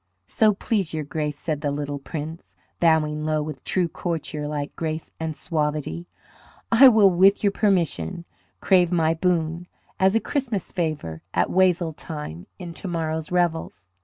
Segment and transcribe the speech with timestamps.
[0.25, 5.11] "So please your Grace," said the little Prince, bowing low with true courtier like grace
[5.19, 6.07] and suavity,
[6.71, 8.25] "I will, with your permission,
[8.61, 9.67] crave my boon
[9.99, 13.89] as a Christmas favor at wassail time in to morrow's revels."